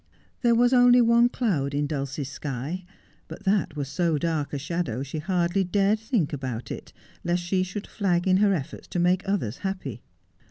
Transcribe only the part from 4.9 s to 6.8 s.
she hardly dared think about